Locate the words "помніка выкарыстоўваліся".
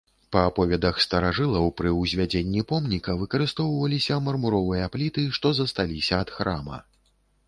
2.71-4.17